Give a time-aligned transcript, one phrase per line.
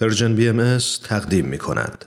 [0.00, 2.04] پرژن بی ام تقدیم می کند.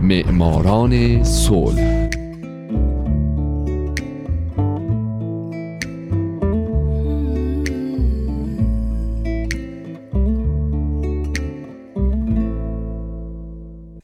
[0.00, 2.01] معماران صلح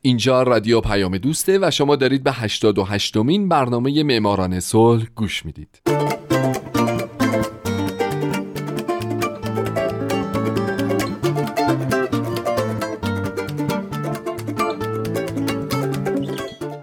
[0.08, 5.80] اینجا رادیو پیام دوسته و شما دارید به 88 مین برنامه معماران صلح گوش می‌دید.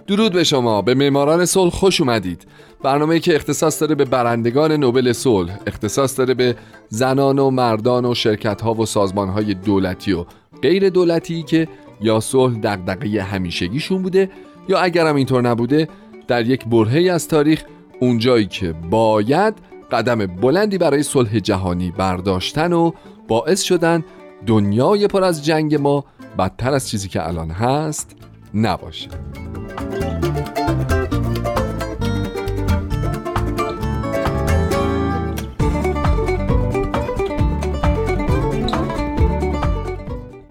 [0.08, 0.82] درود به شما.
[0.82, 2.48] به معماران صلح خوش اومدید.
[2.84, 6.56] برنامه که اختصاص داره به برندگان نوبل صلح اختصاص داره به
[6.90, 10.26] زنان و مردان و شرکت ها و سازمان های دولتی و
[10.62, 11.68] غیر دولتی که
[12.02, 14.30] یا صلح دغدغه همیشگیشون بوده
[14.70, 15.88] یا اگرم اینطور نبوده
[16.28, 17.64] در یک برهه از تاریخ
[18.00, 19.54] اونجایی که باید
[19.92, 22.92] قدم بلندی برای صلح جهانی برداشتن و
[23.28, 24.04] باعث شدن
[24.48, 26.06] دنیای پر از جنگ ما
[26.38, 28.16] بدتر از چیزی که الان هست
[28.54, 29.10] نباشه.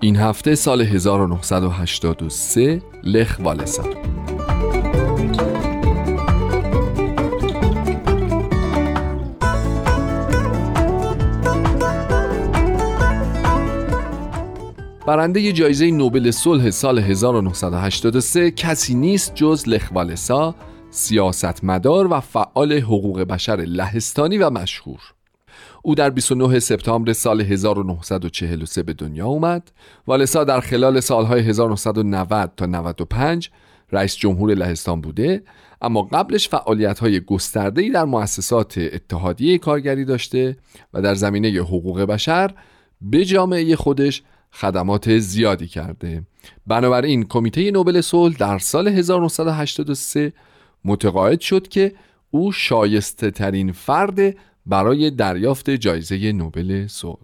[0.05, 3.85] این هفته سال 1983 لخ والسا.
[15.07, 20.55] برنده جایزه نوبل صلح سال 1983 کسی نیست جز لخ والسا
[20.91, 25.01] سیاستمدار و فعال حقوق بشر لهستانی و مشهور.
[25.83, 29.71] او در 29 سپتامبر سال 1943 به دنیا اومد
[30.07, 33.51] والسا در خلال سالهای 1990 تا 95
[33.93, 35.43] رئیس جمهور لهستان بوده
[35.83, 40.57] اما قبلش فعالیت های گسترده در مؤسسات اتحادیه کارگری داشته
[40.95, 42.51] و در زمینه حقوق بشر
[43.01, 46.23] به جامعه خودش خدمات زیادی کرده.
[46.67, 50.33] بنابراین کمیته نوبل صلح در سال 1983
[50.85, 51.93] متقاعد شد که
[52.31, 57.19] او شایسته ترین فرد برای دریافت جایزه نوبل صلح.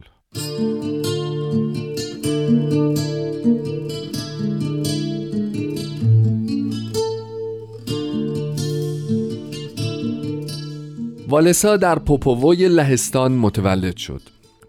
[11.29, 14.23] والسا در پوپووی لهستان متولد شد.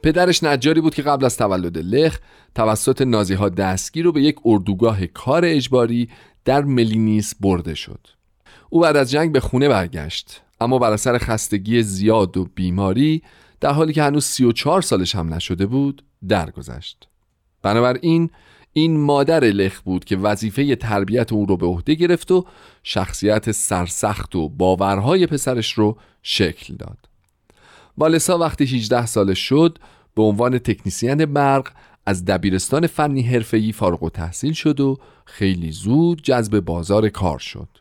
[0.03, 2.19] پدرش نجاری بود که قبل از تولد لخ
[2.55, 6.09] توسط نازی ها دستگیر رو به یک اردوگاه کار اجباری
[6.45, 8.07] در ملینیس برده شد.
[8.69, 10.41] او بعد از جنگ به خونه برگشت.
[10.61, 13.21] اما بر اثر خستگی زیاد و بیماری
[13.59, 17.07] در حالی که هنوز 34 سالش هم نشده بود درگذشت.
[17.61, 18.29] بنابراین
[18.73, 22.45] این مادر لخ بود که وظیفه تربیت او رو به عهده گرفت و
[22.83, 26.97] شخصیت سرسخت و باورهای پسرش رو شکل داد.
[27.97, 29.77] والسا وقتی 18 سالش شد
[30.15, 31.71] به عنوان تکنیسیان برق
[32.05, 37.80] از دبیرستان فنی حرفه‌ای فارغ و تحصیل شد و خیلی زود جذب بازار کار شد.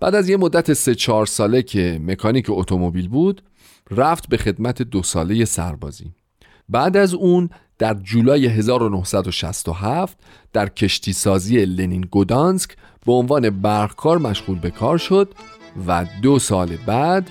[0.00, 3.42] بعد از یه مدت سه چهار ساله که مکانیک اتومبیل بود
[3.90, 6.12] رفت به خدمت دو ساله سربازی.
[6.68, 10.18] بعد از اون در جولای 1967
[10.52, 15.34] در کشتی سازی لنین گودانسک به عنوان برقکار مشغول به کار شد
[15.86, 17.30] و دو سال بعد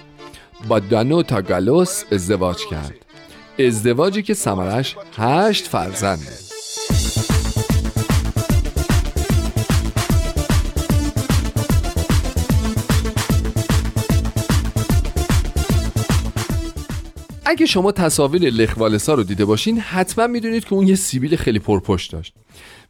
[0.67, 3.05] با دانو تاگالوس ازدواج کرد.
[3.59, 6.52] ازدواجی که سمرش هشت فرزنده
[17.53, 22.11] اگه شما تصاویر لخوالسا رو دیده باشین حتما می‌دونید که اون یه سیبیل خیلی پرپشت
[22.11, 22.33] داشت.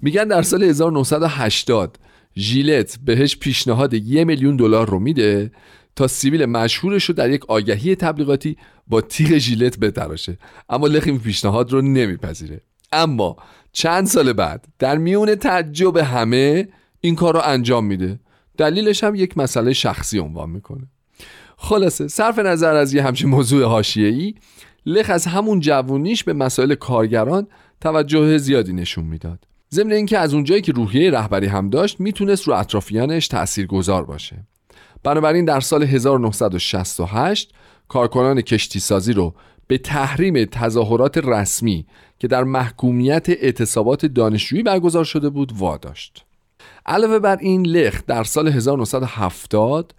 [0.02, 2.00] میگن در سال 1980
[2.38, 5.52] ژیلت بهش پیشنهاد یه میلیون دلار رو میده
[5.96, 8.58] تا سیبیل مشهورش رو در یک آگهی تبلیغاتی
[8.88, 10.38] با تیغ ژیلت بتراشه.
[10.70, 12.62] اما لخ این پیشنهاد رو نمیپذیره.
[12.92, 13.36] اما
[13.72, 16.68] چند سال بعد در میون تعجب همه
[17.02, 18.20] این کار رو انجام میده.
[18.58, 20.88] دلیلش هم یک مسئله شخصی عنوان می‌کنه.
[21.64, 24.34] خلاصه صرف نظر از یه همچین موضوع ای
[24.86, 27.48] لخ از همون جوونیش به مسائل کارگران
[27.82, 29.40] توجه زیادی نشون می‌داد.
[29.74, 34.48] ضمن اینکه از اونجایی که روحیه رهبری هم داشت می‌تونست رو اطرافیانش تأثیر گذار باشه.
[35.04, 37.54] بنابراین در سال 1968
[37.88, 39.34] کارکنان کشتی سازی رو
[39.68, 41.86] به تحریم تظاهرات رسمی
[42.20, 46.26] که در محکومیت اعتصابات دانشجویی برگزار شده بود واداشت.
[46.86, 49.94] علاوه بر این لخ در سال 1970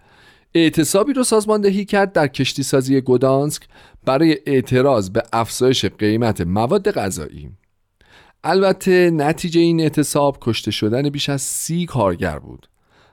[0.55, 3.63] اعتصابی رو سازماندهی کرد در کشتی سازی گودانسک
[4.05, 7.49] برای اعتراض به افزایش قیمت مواد غذایی.
[8.43, 12.67] البته نتیجه این اعتصاب کشته شدن بیش از سی کارگر بود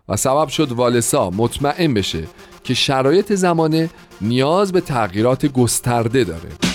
[0.08, 2.22] و سبب شد والسا مطمئن بشه
[2.64, 3.90] که شرایط زمانه
[4.20, 6.71] نیاز به تغییرات گسترده داره.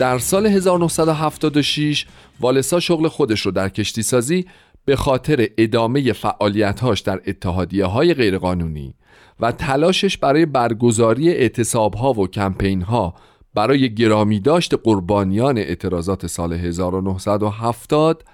[0.00, 2.06] در سال 1976
[2.40, 4.46] والسا شغل خودش رو در کشتی سازی
[4.84, 8.94] به خاطر ادامه فعالیتهاش در اتحادیه های غیرقانونی
[9.40, 13.14] و تلاشش برای برگزاری اعتصاب و کمپین ها
[13.54, 18.24] برای گرامی داشت قربانیان اعتراضات سال 1970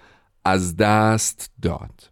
[0.44, 2.10] از دست داد.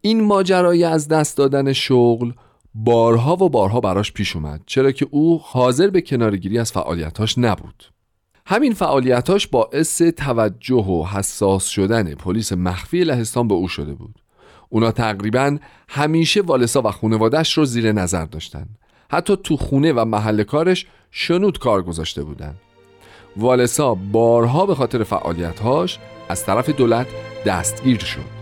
[0.00, 2.32] این ماجرای از دست دادن شغل
[2.74, 7.95] بارها و بارها براش پیش اومد چرا که او حاضر به کنارگیری از فعالیتاش نبود.
[8.48, 14.14] همین فعالیتاش باعث توجه و حساس شدن پلیس مخفی لهستان به او شده بود.
[14.68, 15.58] اونا تقریبا
[15.88, 18.66] همیشه والسا و خانوادش رو زیر نظر داشتن.
[19.10, 22.54] حتی تو خونه و محل کارش شنود کار گذاشته بودن.
[23.36, 25.98] والسا بارها به خاطر فعالیتهاش
[26.28, 27.06] از طرف دولت
[27.46, 28.35] دستگیر شد.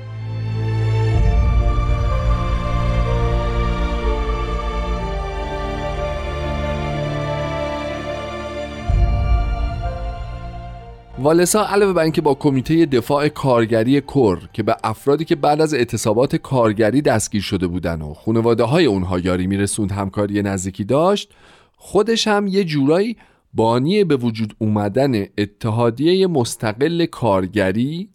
[11.25, 15.75] والسا علاوه بر اینکه با کمیته دفاع کارگری کر که به افرادی که بعد از
[15.75, 21.33] اعتصابات کارگری دستگیر شده بودن و خانواده های اونها یاری میرسوند همکاری نزدیکی داشت
[21.77, 23.17] خودش هم یه جورایی
[23.55, 28.11] بانی به وجود اومدن اتحادیه مستقل کارگری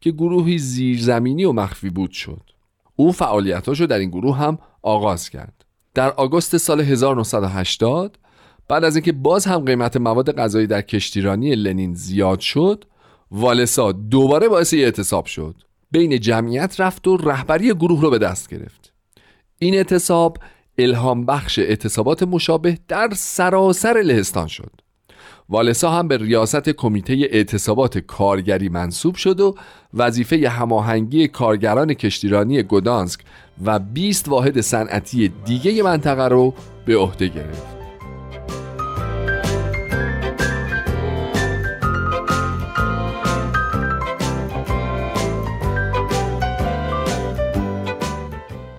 [0.00, 2.42] که گروهی زیرزمینی و مخفی بود شد.
[2.96, 5.64] او فعالیتاشو در این گروه هم آغاز کرد.
[5.94, 8.18] در آگوست سال 1980
[8.72, 12.84] بعد از اینکه باز هم قیمت مواد غذایی در کشتیرانی لنین زیاد شد
[13.30, 15.54] والسا دوباره باعث اعتصاب شد.
[15.90, 18.92] بین جمعیت رفت و رهبری گروه رو به دست گرفت.
[19.58, 20.38] این اعتصاب
[20.78, 24.72] الهام بخش اعتصابات مشابه در سراسر لهستان شد.
[25.48, 29.54] والسا هم به ریاست کمیته اعتصابات کارگری منصوب شد و
[29.94, 33.20] وظیفه هماهنگی کارگران کشتیرانی گدانسک
[33.64, 36.54] و 20 واحد صنعتی دیگه منطقه رو
[36.86, 37.81] به عهده گرفت.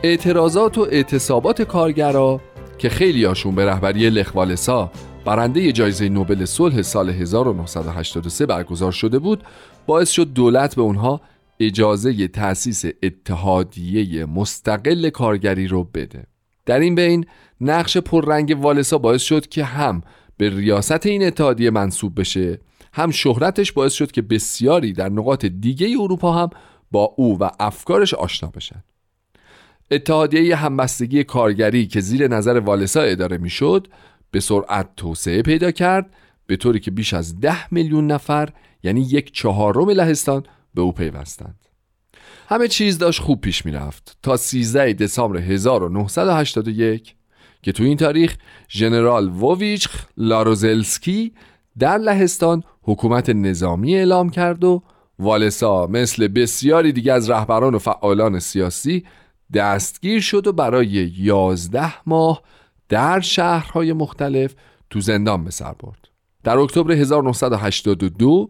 [0.06, 2.42] اعتراضات و اعتصابات کارگرا
[2.78, 4.92] که خیلی هاشون به رهبری لخوالسا
[5.26, 9.44] برنده جایزه نوبل صلح سال 1983 برگزار شده بود
[9.86, 11.22] باعث شد دولت به اونها
[11.60, 16.24] اجازه تأسیس اتحادیه مستقل کارگری رو بده.
[16.66, 17.26] در این بین
[17.62, 20.02] نقش پررنگ والسا باعث شد که هم
[20.38, 22.60] به ریاست این اتحادیه منصوب بشه
[22.94, 26.50] هم شهرتش باعث شد که بسیاری در نقاط دیگه اروپا هم
[26.92, 28.84] با او و افکارش آشنا بشن.
[29.92, 33.88] اتحادیه همبستگی کارگری که زیر نظر والسا اداره می‌شد
[34.32, 36.14] به سرعت توسعه پیدا کرد
[36.48, 38.50] به طوری که بیش از ده میلیون نفر
[38.84, 40.44] یعنی یک چهارم لهستان
[40.74, 41.60] به او پیوستند.
[42.48, 44.18] همه چیز داشت خوب پیش می‌رفت.
[44.22, 47.16] تا 13 دسامبر 1981
[47.62, 48.36] که تو این تاریخ
[48.70, 49.88] ژنرال وویچ
[50.18, 51.34] لاروزلسکی
[51.80, 54.84] در لهستان حکومت نظامی اعلام کرد و
[55.20, 59.04] والسا مثل بسیاری دیگه از رهبران و فعالان سیاسی
[59.54, 62.42] دستگیر شد و برای یازده ماه
[62.90, 64.56] در شهرهای مختلف
[64.90, 66.08] تو زندان به سر برد.
[66.44, 68.50] در اکتبر 1982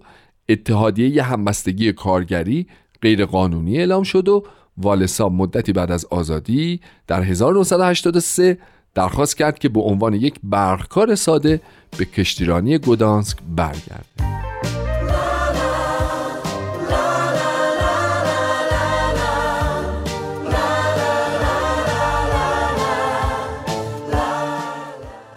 [0.49, 2.67] اتحادیه همبستگی کارگری
[3.01, 4.43] غیرقانونی اعلام شد و
[4.77, 8.57] والسا مدتی بعد از آزادی در 1983
[8.95, 11.61] درخواست کرد که به عنوان یک برخکار ساده
[11.97, 14.42] به کشتیرانی گودانسک برگرده.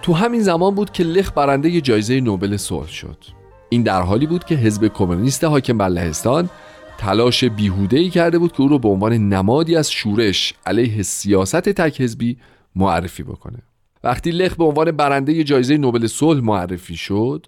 [0.07, 3.25] تو همین زمان بود که لخ برنده جایزه نوبل صلح شد.
[3.69, 6.51] این در حالی بود که حزب کمونیست حاکم بر لهستان
[6.99, 7.45] تلاش
[7.91, 12.39] ای کرده بود که او رو به عنوان نمادی از شورش علیه سیاست تک حزبی
[12.77, 13.59] معرفی بکنه.
[14.05, 17.47] وقتی لخ به عنوان برنده جایزه نوبل صلح معرفی شد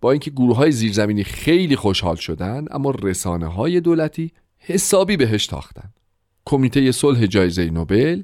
[0.00, 5.92] با اینکه گروه های زیرزمینی خیلی خوشحال شدن اما رسانه های دولتی حسابی بهش تاختن.
[6.46, 8.22] کمیته صلح جایزه نوبل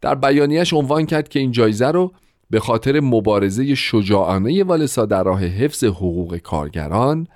[0.00, 2.12] در بیانیش عنوان کرد که این جایزه رو
[2.50, 7.26] به خاطر مبارزه شجاعانه والسا در راه حفظ حقوق کارگران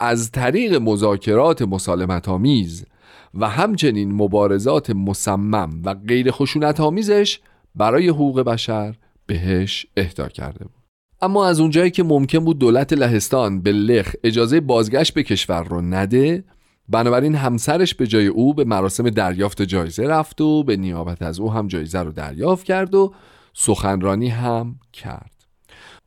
[0.00, 2.84] از طریق مذاکرات مسالمت آمیز
[3.34, 7.40] و همچنین مبارزات مصمم و غیر خشونت آمیزش
[7.74, 8.94] برای حقوق بشر
[9.26, 10.74] بهش اهدا کرده بود.
[11.22, 15.80] اما از اونجایی که ممکن بود دولت لهستان به لخ اجازه بازگشت به کشور رو
[15.80, 16.44] نده
[16.88, 21.52] بنابراین همسرش به جای او به مراسم دریافت جایزه رفت و به نیابت از او
[21.52, 23.12] هم جایزه رو دریافت کرد و
[23.52, 25.30] سخنرانی هم کرد.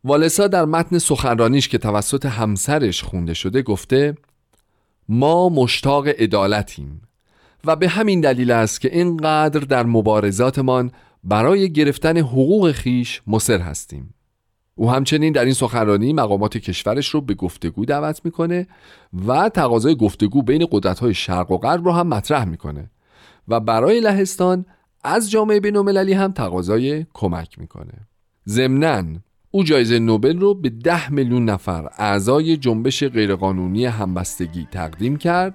[0.03, 4.15] والسا در متن سخنرانیش که توسط همسرش خونده شده گفته
[5.09, 7.01] ما مشتاق عدالتیم
[7.65, 10.91] و به همین دلیل است که اینقدر در مبارزاتمان
[11.23, 14.13] برای گرفتن حقوق خیش مصر هستیم.
[14.75, 18.67] او همچنین در این سخنرانی مقامات کشورش رو به گفتگو دعوت می‌کنه
[19.27, 22.91] و تقاضای گفتگو بین قدرت‌های شرق و غرب رو هم مطرح می‌کنه
[23.47, 24.65] و برای لهستان
[25.03, 27.93] از جامعه بین‌المللی هم تقاضای کمک می‌کنه.
[28.47, 29.03] ضمناً
[29.51, 35.53] او جایزه نوبل رو به ده میلیون نفر اعضای جنبش غیرقانونی همبستگی تقدیم کرد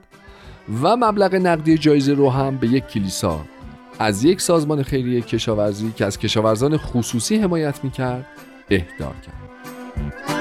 [0.82, 3.40] و مبلغ نقدی جایزه رو هم به یک کلیسا
[3.98, 8.26] از یک سازمان خیریه کشاورزی که از کشاورزان خصوصی حمایت می‌کرد
[8.70, 10.37] اهدا کرد.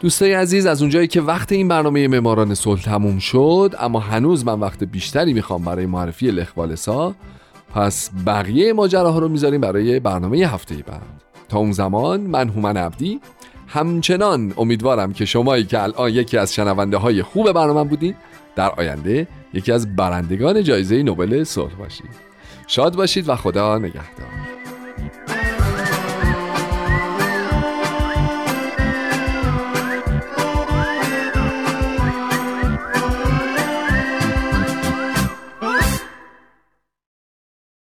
[0.00, 4.60] دوستای عزیز از اونجایی که وقت این برنامه معماران صلح تموم شد اما هنوز من
[4.60, 7.14] وقت بیشتری می‌خوام برای معرفی لخوالسا.
[7.74, 11.02] پس بقیه ماجراها رو می‌ذاریم برای برنامه هفته بعد.
[11.48, 13.20] تا اون زمان من هومن عبدی.
[13.68, 18.16] همچنان امیدوارم که شمایی که الان یکی از شنونده های خوب برنامه بودید
[18.56, 22.10] در آینده یکی از برندگان جایزه نوبل صلح باشید.
[22.66, 24.45] شاد باشید و خدا نگهدار.